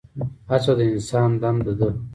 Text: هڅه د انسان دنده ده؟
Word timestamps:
هڅه 0.49 0.73
د 0.77 0.81
انسان 0.91 1.29
دنده 1.41 1.73
ده؟ 1.79 1.89